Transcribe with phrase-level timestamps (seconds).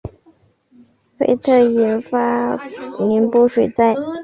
[1.15, 2.57] 菲特引发
[3.07, 3.95] 宁波水灾。